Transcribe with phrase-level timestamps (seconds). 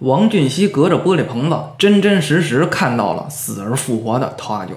[0.00, 4.74] 王俊熙隔着玻璃棚子，真真实实看到了死而复活的陶阿九。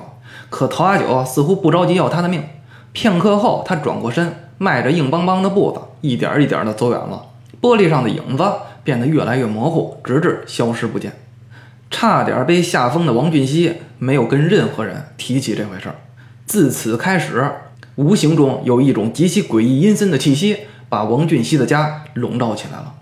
[0.49, 2.43] 可陶阿九似乎不着急要他的命。
[2.91, 7.27] 片刻后，他转过身，迈着硬邦邦的步子，一点一点地走远了。
[7.61, 8.43] 玻璃上的影子
[8.83, 11.13] 变得越来越模糊，直至消失不见。
[11.91, 15.95] 差点被吓疯的王俊熙没有跟任何人提起这回事儿。
[16.47, 17.47] 自此开始，
[17.95, 20.57] 无形中有一种极其诡异阴森的气息
[20.89, 22.95] 把王俊熙的家笼罩起来了。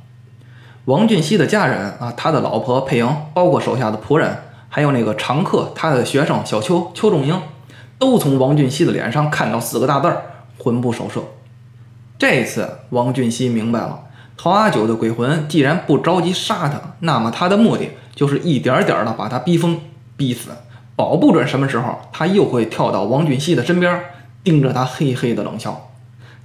[0.89, 4.35] 王俊熙的家人啊，他的老婆佩莹，包括手下的仆人，
[4.69, 7.39] 还有那个常客，他的学生小邱邱仲英，
[7.99, 10.23] 都从王俊熙的脸上看到四个大字儿：
[10.57, 11.21] 魂不守舍。
[12.17, 14.05] 这次王俊熙明白了，
[14.35, 19.79] 陶阿九的鬼魂既然不着急杀他，那么他的目的就是一点点的把他逼疯、
[20.17, 20.49] 逼死，
[20.95, 24.01] 保不准什么时候他又会跳到王俊熙的身边，
[24.43, 25.91] 盯着他嘿嘿的冷笑。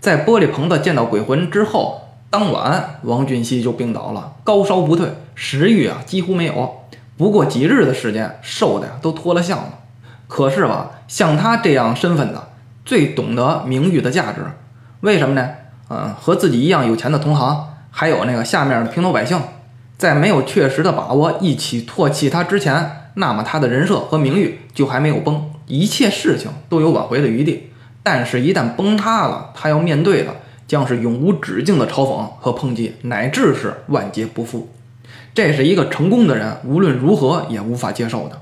[0.00, 2.02] 在玻璃棚子见到鬼魂之后。
[2.34, 5.06] 当晚，王俊熙就病倒了，高烧不退，
[5.36, 6.80] 食欲啊几乎没有。
[7.16, 9.78] 不过几日的时间，瘦的呀都脱了相了。
[10.26, 12.48] 可是吧，像他这样身份的，
[12.84, 14.40] 最懂得名誉的价值。
[15.02, 15.48] 为什么呢？
[15.88, 19.40] 嗯，和自己一样有钱的同行，还有那个下面的平头百姓，
[19.96, 27.70] 在没有确实的把握一起唾弃他之前，那么他的人设和名誉就还没有崩，一切事情都有挽回的余地。
[28.02, 30.34] 但是，一旦崩塌了，他要面对的。
[30.66, 34.70] 将是永无止境的嘲讽和抨击，乃至是万劫不复。
[35.34, 38.40] 这是一个成功的人无论如何也无法接受的。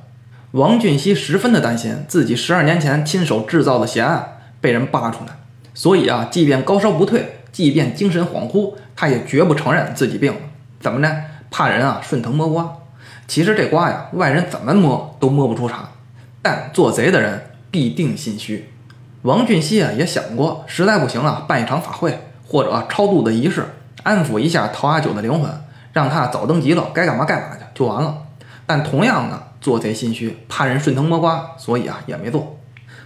[0.52, 5.32] 王俊熙十分的担心自己十二年前亲手制造的血案被人扒出来，
[5.72, 10.38] 所以啊，即便高烧不退，即便精神恍惚，他也绝不承认自己病了。
[10.78, 11.24] 怎么呢？
[11.50, 12.76] 怕人啊顺藤摸瓜。
[13.26, 15.88] 其实这瓜呀，外人怎么摸都摸不出茬，
[16.42, 18.68] 但做贼的人必定心虚。
[19.22, 23.64] 王俊熙啊，也想过，实在不行啊，办一场法会或者超度的仪式，
[24.02, 25.48] 安抚一下陶阿九的灵魂，
[25.92, 28.18] 让他早登极乐，该干嘛干嘛去就完了。
[28.66, 32.58] 但同样的，做贼心虚，怕人顺藤摸瓜，所以啊，也没做。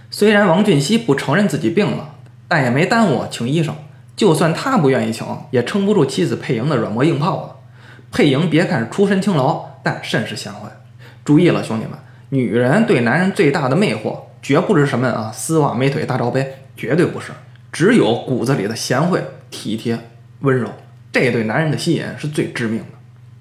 [0.09, 2.09] 虽然王俊熙不承认自己病了，
[2.47, 3.75] 但也没耽误请医生。
[4.15, 7.55] 就算他不愿意请，也撑不住妻子佩莹的软磨硬泡了。
[8.11, 10.67] 佩莹别看是出身青楼，但甚是贤惠。
[11.23, 11.93] 注意了，兄弟们，
[12.29, 14.15] 女人对男人最大的魅惑。
[14.41, 17.31] 绝不是什么啊，丝袜美腿大罩杯，绝对不是，
[17.71, 19.99] 只有骨子里的贤惠、体贴、
[20.41, 20.69] 温柔，
[21.11, 22.85] 这对男人的吸引是最致命的。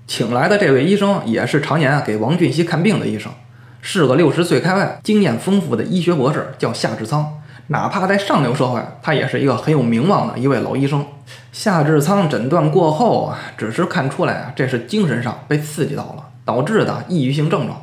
[0.07, 3.33] 请来的这位医生也是常年啊给王俊熙看病的医生，
[3.81, 7.41] 是个六十岁开外、经验丰富的医学博士，叫夏志仓。
[7.69, 11.05] 哪怕在上流社会，他也是一个很有名望的一位老医生。
[11.51, 17.83] 夏志仓诊断过后啊，只是看出来啊，这是精神上被刺激到了导致的抑郁性症状。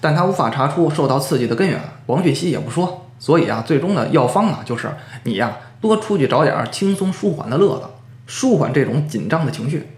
[0.00, 4.90] 但他无法查出受到刺激的根源，王俊熙也不说，所以啊，最终的药方啊，就是
[5.24, 7.84] 你呀，多出去找点轻松舒缓的乐子，
[8.26, 9.88] 舒缓这种紧张的情绪。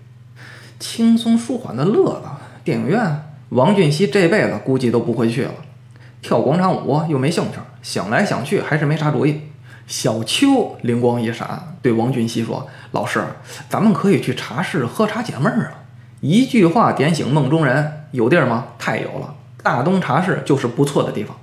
[0.78, 2.26] 轻松舒缓的乐子，
[2.62, 5.52] 电影院，王俊熙这辈子估计都不会去了。
[6.20, 9.40] 跳广场舞又没兴趣，想来想去还是没啥主意。
[9.86, 13.22] 小邱灵光一闪，对王俊熙说：“老师，
[13.68, 15.84] 咱们可以去茶室喝茶解闷儿啊！”
[16.20, 18.68] 一句话点醒梦中人，有地儿吗？
[18.78, 19.34] 太有了。
[19.64, 21.34] 大东茶室就是不错的地方。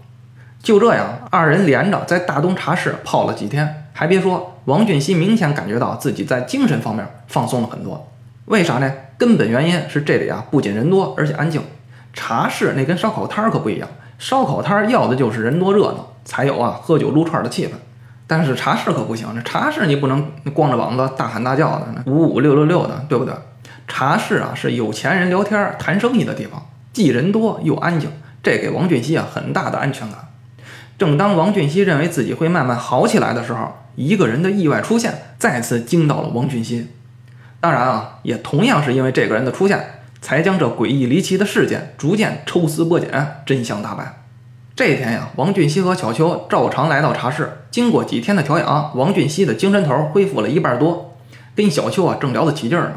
[0.61, 3.87] 就这样，二人连着在大东茶室泡了几天。
[3.93, 8.07] 还别说，王俊熙明显感觉到自己在精神方面放松了很多。
[8.45, 8.93] 为啥呢？
[9.17, 11.61] 根本原因是这里啊，不仅人多，而且安静。
[12.13, 13.89] 茶室那跟烧烤摊儿可不一样，
[14.19, 17.71] 烧烤摊儿要的就是人多热闹，才有啊喝酒撸串的气氛。
[18.27, 23.33] 但是茶室可不行，这茶室你不能光着膀子大喊大叫的，五五六六六的，对不对？
[23.87, 26.63] 茶室啊，是有钱人聊天谈生意的地方。
[26.93, 28.11] 既人多又安静，
[28.43, 30.19] 这给王俊熙啊很大的安全感。
[30.97, 36.87] 正当王俊熙认为自己会慢慢好起来的时候，一个人的意外出现再次惊到了王俊熙。
[37.59, 39.83] 当然啊，也同样是因为这个人的出现，
[40.21, 44.21] 才将这诡异离奇的事件逐渐抽丝剥茧，真相大白。
[44.75, 47.51] 这天呀，王俊熙和小邱照常来到茶室。
[47.71, 51.15] 经过几天的调养，王俊熙的精神头恢复了一半多，
[51.55, 52.91] 跟小邱啊正聊得起劲呢。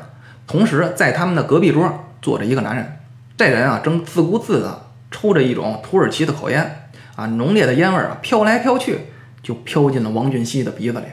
[0.47, 3.00] 同时，在他们的隔壁桌坐着一个男人。
[3.36, 9.00] 这人啊，正自顾自地抽着一种土耳其的口烟，啊，浓烈的烟味儿啊，飘来飘去，
[9.42, 11.06] 就飘进了王俊熙的鼻子里。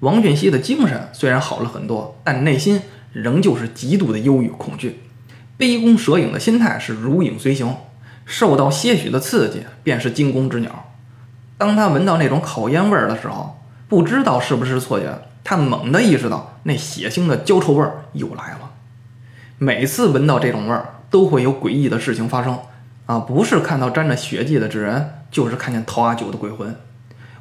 [0.00, 2.80] 王俊熙的精神虽然好了很多，但内心
[3.12, 5.00] 仍旧是极度的忧郁恐惧，
[5.56, 7.74] 杯弓蛇影的心态是如影随形。
[8.24, 10.92] 受到些许的刺激，便是惊弓之鸟。
[11.58, 18.70] 当他闻到那种烤烟味儿的时候，不知道是不是错觉，他猛地意识到那血腥的焦臭味儿又来了。
[19.58, 22.58] 每次闻到这种味儿，都会有诡异的事情发生，
[23.06, 26.74] 啊，不是看到沾着血迹的纸人，就是看见陶阿九的鬼魂。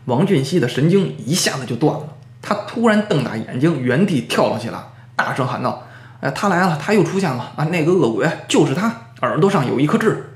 [0.06, 2.02] 王俊熙的神经一下子就断了，
[2.42, 4.78] 他突然瞪大眼睛，原地跳了起来，
[5.16, 5.88] 大声喊道
[6.20, 7.64] ：“哎，他来了，他又出现了啊！
[7.72, 10.34] 那个恶鬼就是他，耳朵上有一颗痣。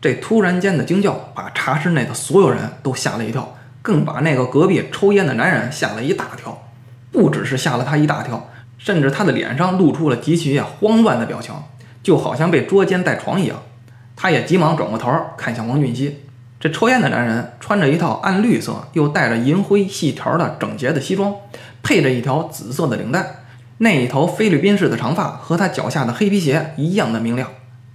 [0.00, 6.62] 这突然间的惊叫把茶室内的所有人都吓了一跳，更把那个隔壁抽烟的男人吓了一大跳。
[7.10, 8.48] 不只是吓了他一大跳，
[8.78, 11.52] 甚至他的脸上露出了极其慌乱的表情，
[12.06, 13.56] 就好像被捉奸在床一样。
[14.14, 16.20] 他也急忙转过头看向王俊熙。
[16.60, 21.34] 这抽烟的男人穿着一套暗绿色又带着银灰细条的整洁的西装，
[21.82, 23.42] 配着一条紫色的领带，
[23.78, 27.48] 那一头菲律宾式的长发和他脚下的黑皮鞋一样的明亮。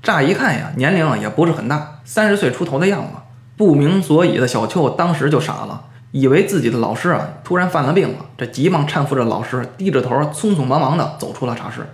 [0.03, 3.07] 乍一看呀，年龄也不是很大，三十岁出头的样子。
[3.55, 11.87] 不明所以的小邱当时就傻了，以为自己的老师啊突然犯了病了，这急忙搀扶着老师，低着头，匆匆忙忙地走出了茶室。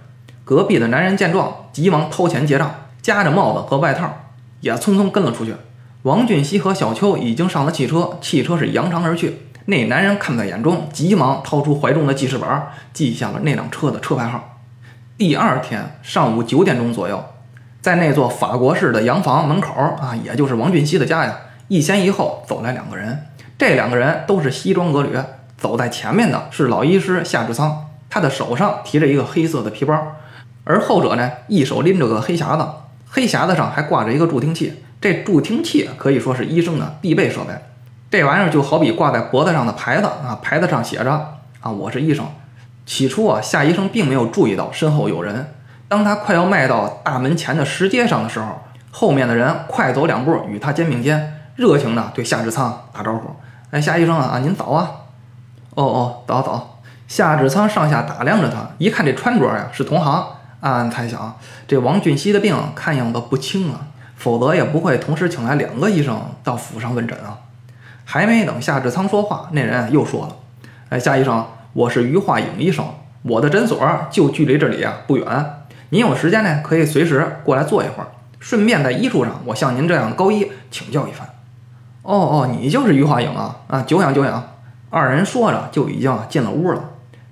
[0.47, 4.09] 隔壁的男人见状，急忙掏钱结账，夹着帽子和外套，
[4.61, 5.53] 也匆匆跟了出去。
[6.03, 9.39] 王俊熙和小邱已经上了汽车，汽车是扬长而去。
[9.65, 12.49] 那男人看在眼中，急忙掏出怀中的记事本，
[12.93, 14.57] 记下了那辆车的车牌号。
[15.17, 17.21] 第二天上午九点钟左右，
[17.81, 23.25] 在那座法国式的洋房门口啊，也就是王俊熙的家呀，一前一后走来两个人。
[23.57, 25.09] 这两个人都是西装革履，
[25.57, 30.15] 走在前面的是老医师夏志仓，他的手上提着一个黑色的皮包，
[30.69, 32.67] 而后者呢，一手拎着个黑匣子，
[33.09, 34.83] 黑匣子上还挂着一个助听器。
[34.99, 37.53] 这助听器可以说是医生的必备设备，
[38.11, 42.25] 这玩意儿就好比挂在脖子上的牌子啊，牌子上写着啊，我是医生。
[42.85, 45.53] 起初啊，夏医生并没有注意到身后有人。
[45.87, 48.59] 当他快要迈到大门前的石阶上的时候，
[48.91, 53.29] 后面的人快走两步，与他肩并肩，热情地对夏志仓打招呼
[53.71, 54.91] ：“哎，夏医生啊，您早啊
[55.75, 60.27] ！”“哦哦，早早。”夏志仓上下打量着他，一看这穿着呀是同行，
[60.59, 61.37] 暗暗猜想：
[61.67, 63.87] 这王俊熙的病看样子不轻啊。
[64.17, 67.37] 否则也不会同时请来两个医生到府上问诊啊！
[68.03, 70.35] 还没等夏志仓说话，那人又说了
[70.89, 72.83] ：“哎，夏医生，我是于化影医生，
[73.21, 75.45] 我的诊所就距离这里啊不远。
[75.89, 78.07] 您有时间呢，可以随时过来坐一会儿，
[78.39, 81.29] 顺便在医术上我向您这样高医请教一番。”
[82.01, 83.57] 哦哦，你就是于化影啊！
[83.67, 84.43] 啊，久仰久仰。
[84.89, 86.83] 二人说着就已经进了屋了。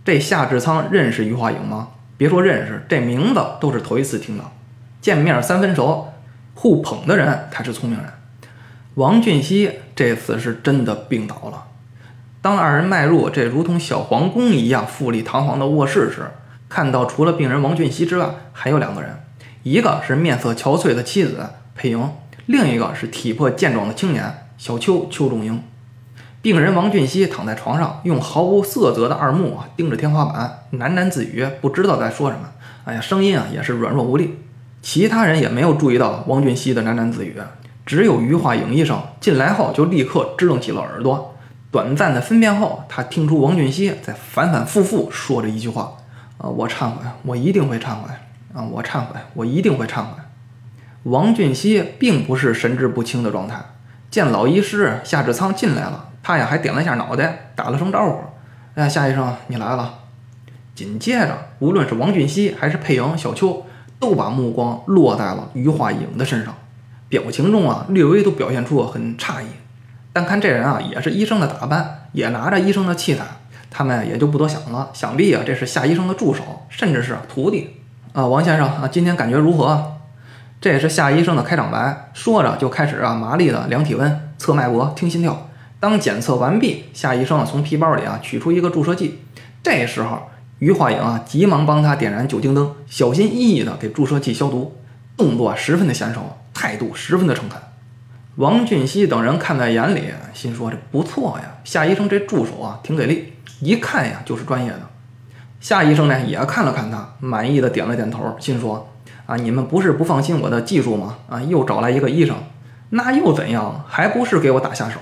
[0.04, 1.88] 这夏志仓认识于化影吗？
[2.18, 4.52] 别说认识，这名字都是头一次听到。
[5.02, 6.12] 见面三分熟。
[6.58, 8.08] 互捧的人才是聪明人。
[8.94, 11.66] 王俊熙这次是真的病倒了。
[12.42, 16.32] 当二人迈入这如同小皇宫一样富丽堂皇的卧室时，
[16.70, 19.20] 看到除了病人王俊熙之外，还有两个人，
[19.64, 21.46] 一个是面色憔悴的妻子
[21.76, 22.10] 佩莹，
[22.46, 25.62] 另一个是体魄健壮的青年小邱邱仲英。
[26.46, 32.48] 病人王俊熙躺在床上，用毫无色泽的二目啊盯着天花板，喃喃自语，不知道在说什么。
[32.84, 34.38] 哎呀，声音啊也是软弱无力。
[34.80, 37.42] 其他人也没有注意到王俊熙的喃喃自语，
[37.84, 41.36] 只有余化影医生进来后就立刻支棱起了耳朵。
[41.72, 45.98] 短暂的分辨后，他听出王俊熙在反反复复说着一句话
[46.38, 48.12] ：“啊，我忏悔，我一定会忏悔。
[48.54, 50.22] 啊，我忏悔，我一定会忏悔。”
[51.02, 53.60] 王俊熙并不是神志不清的状态。
[54.12, 58.19] 见老医师夏志仓进来了，他呀还点了一下脑袋，打了声招呼
[58.74, 60.00] ：“哎，夏医生，你来了。”
[60.74, 63.63] 紧接着，无论是王俊熙还是佩莹、小邱。
[63.98, 66.54] 都把目光落在了于化影的身上，
[67.07, 69.45] 表情中啊略微都表现出很诧异。
[70.12, 73.24] 但看这人啊也是医生的打扮，也拿着医生的器材，
[73.72, 74.89] 他们也就不多想了。
[74.94, 77.77] 想必啊这是夏医生的助手，甚至是徒弟
[78.12, 78.27] 啊。
[78.27, 79.94] 王先生啊，今天感觉如何？
[80.60, 82.10] 这也是夏医生的开场白。
[82.13, 85.48] 说着就开始啊麻利的量体温、测脉搏、听心跳。
[85.86, 89.20] 当检测完毕，夏医生从皮包里啊取出一个注射剂。
[89.62, 90.20] 这时候。
[90.58, 94.75] 于化影啊，急忙帮他点燃酒精灯，小心翼翼地给注射器消毒，
[95.15, 97.62] 动作十分的娴熟，态度十分的诚恳。
[98.38, 104.80] 王俊熙等人看在眼里，心说这不错呀，夏医生这助手啊，挺给力，一看呀就是专业的。
[105.60, 108.89] 夏医生呢也看了看他，满意的点了点头，心说
[109.25, 111.18] 啊，你们不是不放心我的技术吗？
[111.30, 112.36] 啊，又找来一个医生，
[112.92, 113.84] 那又怎样？
[113.86, 115.00] 还不是给我打下手？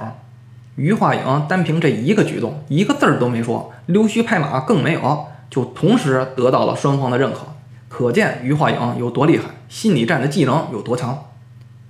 [0.76, 5.28] 于化影单凭这一个举动，一个字儿都没说，溜须拍马更没有。
[5.50, 7.42] 就同时得到了双方的认可，
[7.88, 11.26] 可见于化影有多厉害，心理战的技能有多强。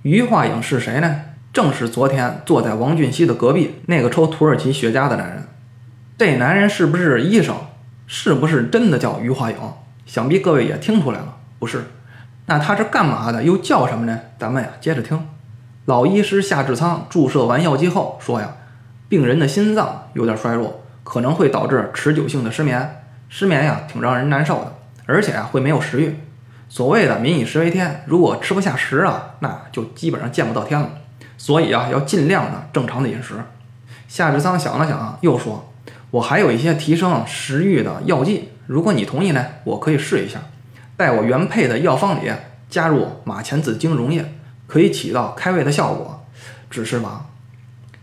[0.02, 1.20] 于化影是谁呢？
[1.50, 5.44] 正是昨天坐在王俊熙的隔壁那个抽土耳其雪茄的男人。
[6.18, 7.54] 这男人是不是医生？
[8.06, 9.56] 是不是真的叫于化影？
[10.04, 11.86] 想必各位也听出来了，不是。
[12.44, 13.42] 那他是干嘛的？
[13.42, 14.20] 又叫什么呢？
[14.38, 15.26] 咱们呀，接着听。
[15.86, 18.56] 老医师夏志仓注射完药剂后说呀，
[19.08, 23.02] 病人的心脏有点衰弱，可能会导致持久性的失眠。
[23.28, 24.74] 失眠呀，挺让人难受的，
[25.06, 26.16] 而且啊会没有食欲。
[26.68, 30.88] 所谓的“民以食为天”，如果吃不下食啊，那就基本上见不到天了。
[31.36, 33.34] 所以啊，要尽量的正常的饮食。
[34.08, 35.72] 夏志仓想了想啊，又说
[36.10, 40.40] ：“我还有一些提升食欲的药剂，如果你同意呢，我可以试一下。
[40.96, 42.30] 在我原配的药方里
[42.70, 44.32] 加入马钱子精溶液，
[44.66, 46.24] 可以起到开胃的效果。
[46.70, 47.26] 只是吧，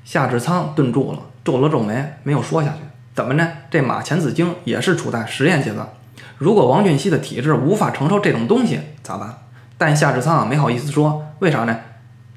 [0.03, 2.77] 夏志仓顿住了，皱了皱眉，没有说下去。
[3.13, 3.48] 怎么呢？
[3.70, 5.88] 这马钱子精也是处在实验阶段。
[6.38, 9.38] 如果王俊熙的体质无法承受这种东西，咋办？
[9.77, 11.77] 但夏志仓啊没好意思说，为啥呢？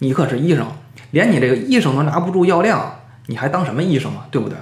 [0.00, 0.66] 你可是医生，
[1.12, 4.26] 连你这个医生都拿不住药量，你还当什么医生啊？
[4.30, 4.58] 对不对？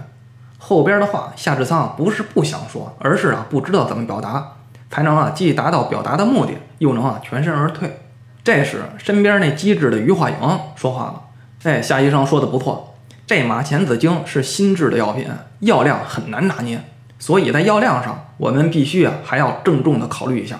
[0.58, 4.52] 后边的话，夏志仓不是不想说，而是啊不知道怎么表达，
[4.90, 8.00] 才能啊既达到表达的目的，又能啊全身而退。
[8.44, 10.36] 这时，身边那机智的余化影
[10.76, 11.22] 说话了
[11.64, 12.91] ：“哎，夏医生说的不错，
[13.34, 15.26] 这马钱子精是新制的药品，
[15.60, 16.84] 药量很难拿捏，
[17.18, 20.58] 所以在药量上，我们必须啊还要郑重的考虑一下。”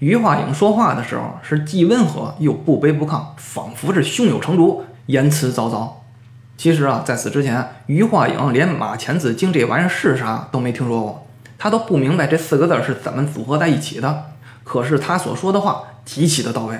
[0.00, 5.88] 余化影说话的时候是既温和又不卑不亢，仿佛是胸有成竹，言辞凿凿。
[6.58, 11.26] 其实啊，在此之前，余化影连马钱子精这玩意儿是啥都没听说过，
[11.56, 14.24] 他都不明白这四个字是怎么组合在一起的。
[14.64, 16.78] 可是他所说的话极其的到位，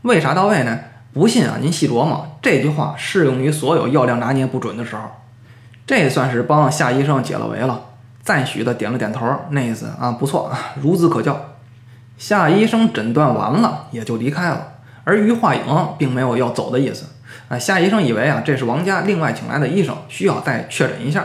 [0.00, 0.78] 为啥到位呢？
[1.16, 5.00] 不信啊，您细琢磨，这句话适用于所有药量拿捏不准的时候。
[5.86, 7.80] 这算是帮夏医生解了围了，
[8.22, 11.54] 赞许的点了点头，那意思啊，不错啊，孺子可教。
[12.18, 15.62] 夏医生诊断完了，也就离开了，而余化影
[15.96, 17.06] 并没有要走的意思。
[17.48, 21.24] 啊，夏医生以为啊，这是王家另外请来的医生，需要再确诊一下，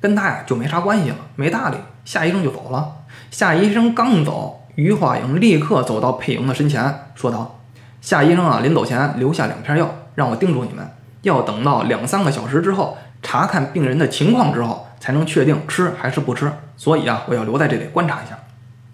[0.00, 1.76] 跟他呀就没啥关系了，没搭理。
[2.06, 2.90] 夏医生就走了。
[3.30, 7.60] 夏医生刚走，余化影立刻走到佩莹的身前，说道
[8.00, 10.88] ：“夏医生啊，临走前留下两片药，让我叮嘱你们，
[11.22, 16.50] 要等到两三个小时之后，查看病人的情况之后，才能确定吃还是不吃。
[16.76, 18.38] 所以啊，我要留在这里观察一下。”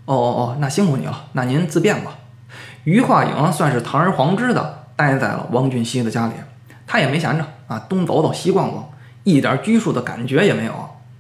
[0.07, 2.13] 哦哦哦，那辛苦你了，那您自便吧。
[2.85, 6.33] 余化影算是堂而皇之的待在了王俊熙的家里。
[6.87, 8.91] 他也没闲着啊，东走走西逛逛，
[9.25, 10.73] 一点拘束的感觉也没有。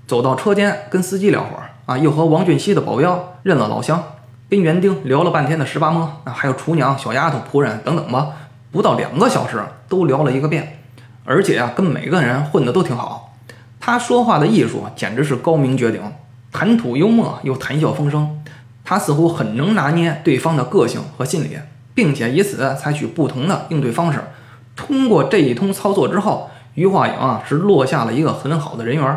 [0.06, 4.02] 走到车间，跟司机聊会儿啊，又和王俊熙的保镖认了老乡，
[4.52, 8.32] 跟园丁聊了半天的十八摸啊，还有厨娘、小丫头、仆人等等吧，
[8.70, 10.78] 不到两个小时都聊了一个遍，
[11.24, 13.32] 而且啊，跟每个人混的都挺好。
[13.80, 16.02] 他说话的艺术简直是高明绝顶，
[16.52, 18.42] 谈吐幽默又谈笑风生，
[18.84, 21.56] 他似乎很能拿捏对方的个性和心理，
[21.94, 24.22] 并且以此采取不同的应对方式。
[24.76, 29.16] 通过这一通操作之后，余化影啊是落下了一个很好的人缘。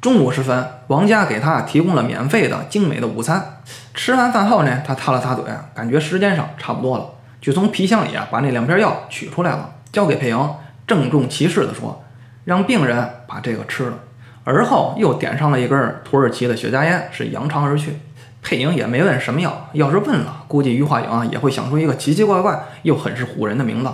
[0.00, 3.60] 中午时分，王家给他提供了免费的精美的午餐。
[3.94, 7.06] 吃完饭后呢，他擦了擦嘴，感觉时间上差不多了，
[7.40, 10.50] 就从皮箱里啊把那两片药取出来了，交给佩莹，
[10.86, 12.04] 郑重其事地说
[12.44, 13.98] ：“让病人把这个吃了。”
[14.44, 17.98] 而后又点上了一根土耳其的雪茄烟，是扬长而去。
[18.42, 23.90] 佩莹也没问什么药，要是问了，估计余化影啊也会想出一个奇奇怪怪又很是唬人的名字。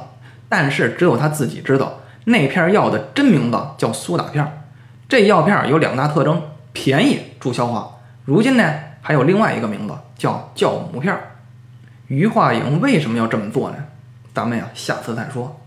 [0.51, 4.62] 但是只有他自己知道，那片药的真名字叫苏打片。
[5.13, 6.41] 这药片有两大特征：
[6.73, 7.87] 便宜、助消化。
[8.25, 8.65] 如今呢，
[9.03, 11.15] 还有另外一个名字叫酵母片。
[12.07, 13.77] 余化影为什么要这么做呢？
[14.33, 15.61] 咱们呀，下次再说。